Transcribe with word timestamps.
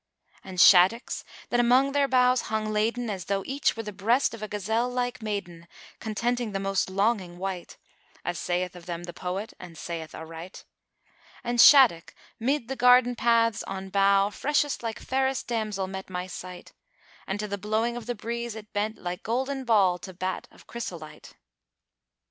And 0.43 0.59
shaddocks,[FN#406] 0.59 1.49
that 1.49 1.59
among 1.59 1.91
their 1.91 2.07
boughs 2.07 2.41
hung 2.49 2.73
laden 2.73 3.07
as 3.07 3.25
though 3.25 3.43
each 3.45 3.77
were 3.77 3.83
the 3.83 3.91
breast 3.93 4.33
of 4.33 4.41
a 4.41 4.47
gazelle 4.47 4.89
like 4.89 5.21
maiden, 5.21 5.67
contenting 5.99 6.53
the 6.53 6.59
most 6.59 6.89
longing 6.89 7.37
wight, 7.37 7.77
as 8.25 8.39
saith 8.39 8.75
of 8.75 8.87
them 8.87 9.03
the 9.03 9.13
poet 9.13 9.53
and 9.59 9.77
saith 9.77 10.15
aright, 10.15 10.65
"And 11.43 11.61
Shaddock 11.61 12.15
mid 12.39 12.67
the 12.67 12.75
garden 12.75 13.15
paths, 13.15 13.61
on 13.65 13.89
bough 13.89 14.31
* 14.31 14.31
Freshest 14.31 14.81
like 14.81 14.97
fairest 14.97 15.45
damsel 15.47 15.85
met 15.85 16.09
my 16.09 16.25
sight; 16.25 16.73
And 17.27 17.39
to 17.39 17.47
the 17.47 17.59
blowing 17.59 17.95
of 17.95 18.07
the 18.07 18.15
breeze 18.15 18.55
it 18.55 18.73
bent 18.73 18.97
* 18.97 18.97
Like 19.03 19.21
golden 19.21 19.65
ball 19.65 19.99
to 19.99 20.15
bat 20.15 20.47
of 20.49 20.65
chrysolite." 20.65 21.33